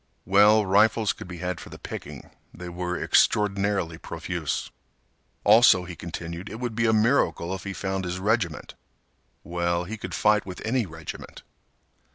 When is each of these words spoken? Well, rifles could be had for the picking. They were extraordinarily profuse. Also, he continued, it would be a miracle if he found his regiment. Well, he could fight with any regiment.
Well, 0.25 0.65
rifles 0.65 1.13
could 1.13 1.27
be 1.27 1.37
had 1.37 1.59
for 1.59 1.69
the 1.69 1.77
picking. 1.77 2.31
They 2.51 2.69
were 2.69 2.99
extraordinarily 2.99 3.99
profuse. 3.99 4.71
Also, 5.43 5.83
he 5.85 5.95
continued, 5.95 6.49
it 6.49 6.59
would 6.59 6.73
be 6.73 6.87
a 6.87 6.91
miracle 6.91 7.53
if 7.53 7.65
he 7.65 7.73
found 7.73 8.05
his 8.05 8.17
regiment. 8.17 8.73
Well, 9.43 9.83
he 9.83 9.97
could 9.97 10.15
fight 10.15 10.43
with 10.43 10.59
any 10.65 10.87
regiment. 10.87 11.43